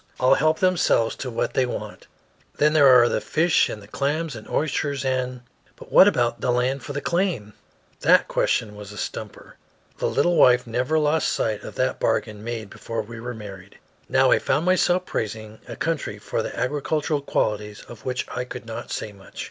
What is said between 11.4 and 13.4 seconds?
of that bargain made before we were